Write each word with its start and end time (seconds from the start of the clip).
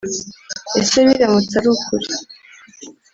Ese 0.79 0.97
biramutse 1.07 1.55
ari 1.57 1.67
ukuri 1.75 2.07